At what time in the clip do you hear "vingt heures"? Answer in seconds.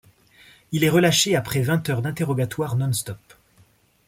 1.61-2.01